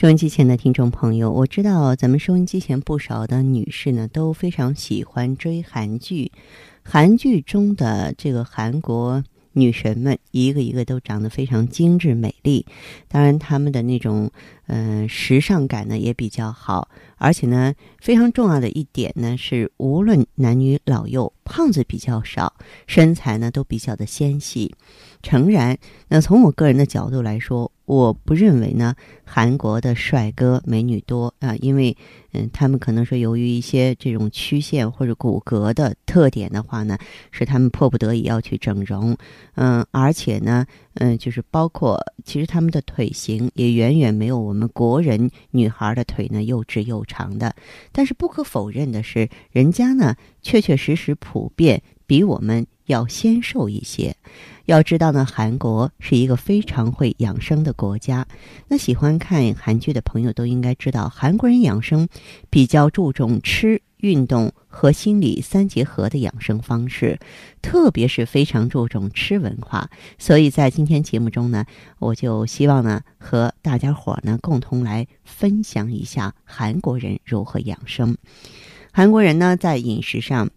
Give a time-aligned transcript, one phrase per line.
[0.00, 6.32] 收音机前的听众朋友，我知道咱们收音机前不少的女士呢，都非常喜欢追韩剧。
[6.82, 12.64] 韩剧中的这个韩国女神们，一个一个都长得非常精致美丽。
[13.08, 14.30] 当然，她们的那种
[14.68, 16.88] 嗯、时尚感呢也比较好，
[17.18, 22.54] 而且呢，非常重要的一点呢是，无论男女老幼，胖子比较少，
[22.86, 24.74] 身材呢都比较的纤细。
[25.22, 25.76] 诚然，
[26.08, 28.94] 那从我个人的角度来说，我不认为呢
[29.24, 31.96] 韩国的帅哥美女多啊，因为
[32.32, 36.96] 嗯，他们可能说由于一些这种曲线或者骨骼的特点的话呢，
[37.32, 39.16] 是他们迫不得已要去整容，
[39.56, 40.64] 嗯，而且呢，
[40.94, 47.56] 嗯，就是包括其实他们的腿型也远远没有我们国人女孩的腿呢又直又长的，
[47.90, 54.14] 但是不可否认的是，人家呢确确实实普遍比我们要纤瘦一些。
[54.66, 58.24] 要知道呢，韩国是一个非常会养生的国家。
[58.68, 62.06] 那喜欢看韩剧的朋友都应该知道，韩国人养生
[62.50, 67.18] 比较注重吃、运动和心理三结合的养生方式，
[67.60, 69.90] 特别是非常注重吃文化。
[70.18, 71.64] 所以在今天节目中呢，
[71.98, 78.16] 我就希望呢和大家伙呢共同来分享一下韩国人如何养生。
[78.92, 80.48] 韩国人呢在饮食上。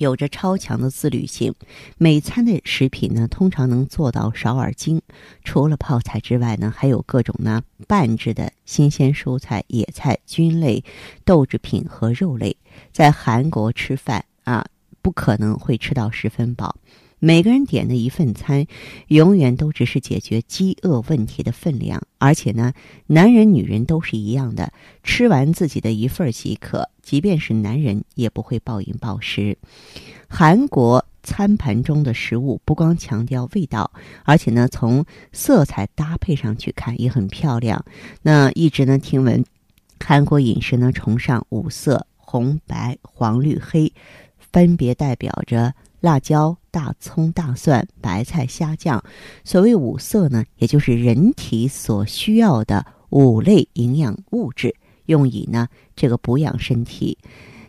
[0.00, 1.54] 有着超强的自律性，
[1.98, 5.02] 每餐的食品呢，通常能做到少而精。
[5.44, 10.82] 除了泡菜之外呢，还有各种呢半制的新鲜蔬菜、野菜、菌类、
[11.26, 12.56] 豆制品和肉类。
[12.90, 14.64] 在韩国吃饭啊，
[15.02, 16.76] 不可能会吃到十分饱。
[17.22, 18.66] 每个人点的一份餐，
[19.08, 22.72] 永远都只是解决饥饿问题的分量，而且呢，
[23.06, 24.72] 男人女人都是一样的，
[25.04, 29.58] 吃完自己的一份即可，即便是男人也不会暴饮暴食。
[30.28, 33.90] 韩国餐盘中的食物不光强调味道，
[34.24, 37.84] 而且呢，从色彩搭配上去看也很漂亮。
[38.22, 39.44] 那一直呢听闻，
[40.02, 43.92] 韩国饮食呢崇尚五色：红、白、黄、绿、黑，
[44.38, 45.74] 分别代表着。
[46.00, 49.02] 辣椒、大葱、大蒜、白菜、虾酱，
[49.44, 54.74] 所谓五色呢，也就是人体所需要的五类营养物质，
[55.06, 57.18] 用以呢这个补养身体。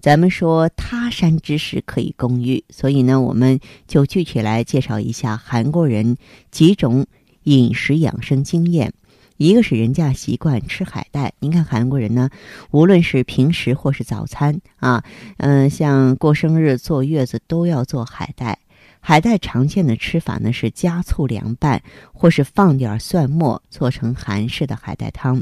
[0.00, 3.58] 咱们说他山之石可以攻玉，所以呢，我们
[3.88, 6.16] 就具体来介绍一下韩国人
[6.50, 7.06] 几种
[7.44, 8.92] 饮食养生经验。
[9.36, 12.30] 一个是人家习惯吃海带，您看韩国人呢，
[12.70, 15.04] 无论是平时或是早餐啊，
[15.38, 18.58] 嗯，像过生日、坐月子都要做海带。
[19.00, 21.80] 海带常见的吃法呢是加醋凉拌，
[22.12, 25.40] 或是放点蒜末做成韩式的海带汤。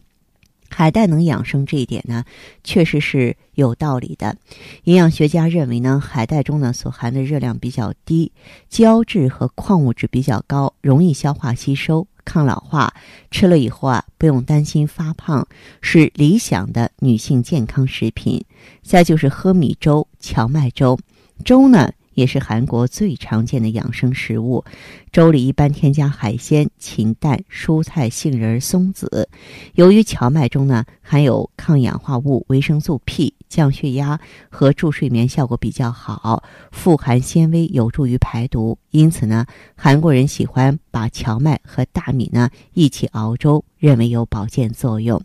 [0.77, 2.25] 海带能养生这一点呢，
[2.65, 4.37] 确实是有道理的。
[4.83, 8.33] 营养学家认为呢，海带中呢所含的热量比较低，
[8.69, 12.09] 胶质和矿物质比较高，容易消化吸收。
[12.25, 12.93] 抗老化，
[13.31, 15.47] 吃了以后啊，不用担心发胖，
[15.81, 18.45] 是理想的女性健康食品。
[18.83, 20.99] 再就是喝米粥、荞麦粥，
[21.45, 24.65] 粥呢也是韩国最常见的养生食物。
[25.13, 29.29] 粥里一般添加海鲜、禽蛋、蔬菜、杏仁、松子。
[29.75, 36.43] 由于荞麦中呢含有抗氧化物维生素 P，降血压和助睡眠效果比较好，
[36.73, 38.79] 富含纤维，有助于排毒。
[38.91, 39.47] 因此呢，
[39.77, 45.23] 韩国人喜欢把荞麦和大米呢一起熬粥，认为有保健作用。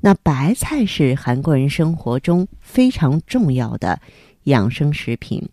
[0.00, 3.98] 那白菜是韩国人生活中非常重要的
[4.44, 5.48] 养生食品。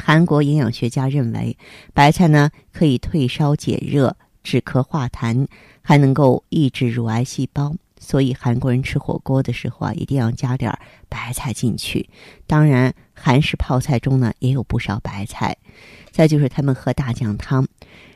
[0.00, 1.56] 韩国营养学家认为，
[1.92, 5.46] 白菜呢可以退烧解热、止咳化痰，
[5.82, 7.74] 还能够抑制乳癌细胞。
[8.02, 10.76] 所以韩国人吃火锅的时候啊，一定要加点
[11.10, 12.08] 白菜进去。
[12.46, 15.54] 当然，韩式泡菜中呢也有不少白菜。
[16.10, 17.68] 再就是他们喝大酱汤，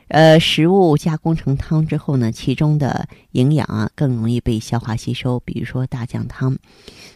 [0.07, 5.39] 呃，食物加工成汤之后呢，其中的营养啊更容易被消化吸收。
[5.39, 6.55] 比如说大酱汤，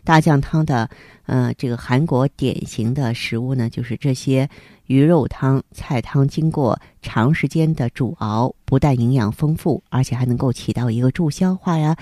[0.03, 0.89] 大酱汤的
[1.27, 4.49] 呃这个韩国典型的食物呢，就是这些
[4.87, 11.95] 鱼肉汤、菜汤，经过长时间的煮熬，不但营养丰富，而且还能够起到一个助消化呀。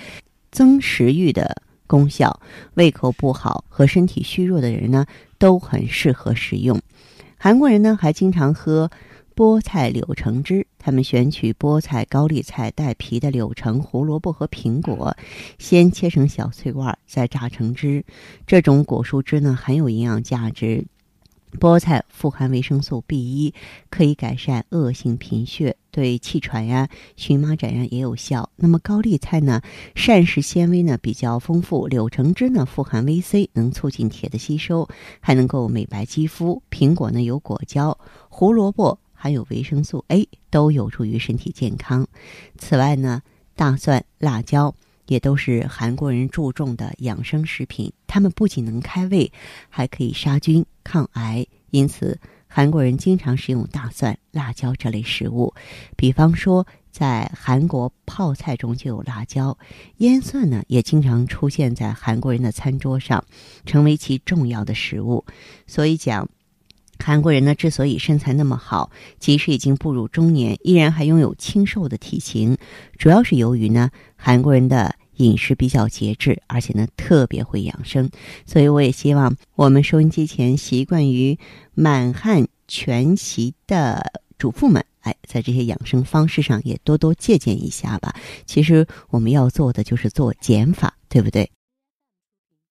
[0.51, 2.39] 增食欲的功效，
[2.75, 5.05] 胃口不好和身体虚弱的人呢，
[5.37, 6.81] 都很适合食用。
[7.37, 8.89] 韩国人呢，还经常喝
[9.35, 10.65] 菠菜柳橙汁。
[10.87, 15.13] 他们选取菠菜、高丽菜、带皮的柳橙、胡萝卜和苹果，
[15.59, 18.05] 先切成小碎块，再榨成汁。
[18.45, 20.85] 这种果蔬汁呢，很有营养价值。
[21.59, 23.53] 菠菜富含维生素 B 一，
[23.89, 26.87] 可以改善恶性贫血，对气喘呀、
[27.17, 28.49] 荨麻疹呀也有效。
[28.55, 29.61] 那么高丽菜呢，
[29.93, 34.87] 膳食纤维呢比较丰富，柳橙汁呢富含 VC，能促进铁的吸收，
[35.19, 36.63] 还能够美白肌肤。
[36.71, 37.97] 苹果呢有果胶，
[38.29, 42.07] 胡萝卜含有维生素 A，都有助于身体健康。
[42.57, 43.21] 此外呢，
[43.55, 44.73] 大蒜、辣椒。
[45.05, 47.93] 也都是韩国人注重的养生食品。
[48.07, 49.31] 它们不仅能开胃，
[49.69, 51.47] 还可以杀菌、抗癌。
[51.69, 55.53] 因此，韩国人经常食用大蒜、辣椒这类食物。
[55.95, 59.57] 比方说，在韩国泡菜中就有辣椒，
[59.99, 63.23] 腌蒜呢也经常出现在韩国人的餐桌上，
[63.65, 65.23] 成为其重要的食物。
[65.67, 66.27] 所以讲。
[67.03, 72.57] 韩国人呢，之所以身材那么好，即使已经步入中年，依然还拥有清瘦的体型，
[72.97, 78.09] 主要是由于呢，韩国人的饮食比较节制，而且呢，特别会养生。
[78.45, 81.37] 所以，我也希望我们收音机前习惯于
[81.73, 88.15] 满汉全席的主妇们，哎，在这些养生方式上也多多借鉴一下吧。
[88.45, 91.49] 其实，我们要做的就是做减法，对不对？